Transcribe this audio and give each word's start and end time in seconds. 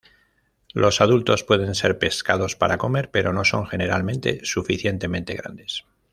Los 0.73 0.99
adultos 0.99 1.43
pueden 1.43 1.75
ser 1.75 1.99
pescados 1.99 2.55
para 2.55 2.79
comer, 2.79 3.11
pero 3.11 3.33
no 3.33 3.45
son 3.45 3.67
generalmente 3.67 4.39
suficientemente 4.45 5.35
grandes. 5.35 5.85